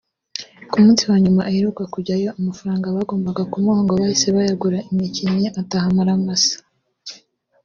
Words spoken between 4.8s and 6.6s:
umukinnyi ataha amaramasa